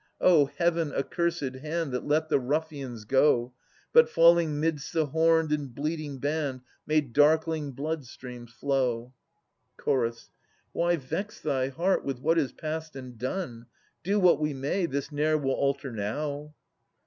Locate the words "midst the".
4.59-5.05